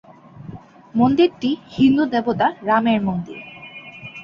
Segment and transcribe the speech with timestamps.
[0.95, 3.39] মন্দিরটি হিন্দু দেবতা রামের মন্দির।